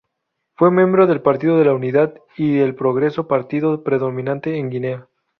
[0.55, 5.07] Fue miembro del Partido de la Unidad y el Progreso, partido predominante en Guinea.